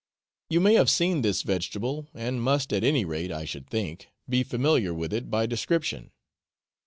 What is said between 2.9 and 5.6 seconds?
rate, I should think, be familiar with it by